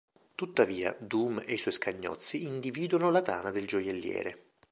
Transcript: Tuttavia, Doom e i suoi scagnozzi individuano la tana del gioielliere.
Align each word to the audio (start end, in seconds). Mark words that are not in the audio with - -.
Tuttavia, 0.33 0.95
Doom 0.99 1.43
e 1.45 1.53
i 1.53 1.57
suoi 1.59 1.75
scagnozzi 1.75 2.41
individuano 2.41 3.11
la 3.11 3.21
tana 3.21 3.51
del 3.51 3.67
gioielliere. 3.67 4.45